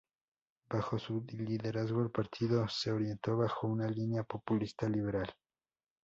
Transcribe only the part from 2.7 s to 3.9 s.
orientó bajo una